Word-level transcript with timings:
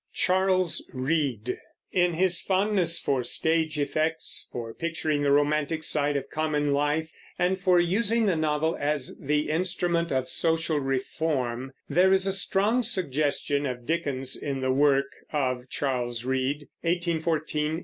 CHARLES 0.15 0.89
READE. 0.93 1.59
In 1.91 2.15
his 2.15 2.41
fondness 2.41 2.97
for 2.97 3.23
stage 3.23 3.77
effects, 3.77 4.47
for 4.51 4.73
picturing 4.73 5.21
the 5.21 5.29
romantic 5.29 5.83
side 5.83 6.17
of 6.17 6.27
common 6.31 6.73
life, 6.73 7.11
and 7.37 7.59
for 7.59 7.79
using 7.79 8.25
the 8.25 8.35
novel 8.35 8.75
as 8.79 9.15
the 9.19 9.51
instrument 9.51 10.11
of 10.11 10.27
social 10.27 10.79
reform, 10.79 11.71
there 11.87 12.11
is 12.11 12.25
a 12.25 12.33
strong 12.33 12.81
suggestion 12.81 13.67
of 13.67 13.85
Dickens 13.85 14.35
in 14.35 14.61
the 14.61 14.71
work 14.71 15.11
of 15.31 15.69
Charles 15.69 16.25
Reade 16.25 16.67
(1814 16.81 17.19
1884). 17.25 17.79